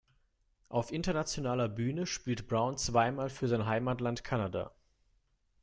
[0.67, 4.71] Auf internationaler Bühne spielte Brown zweimal für sein Heimatland Kanada.